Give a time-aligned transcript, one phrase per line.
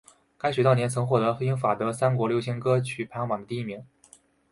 [0.35, 3.85] 该曲当年曾获得英法德三国流行歌曲排行榜的第一名。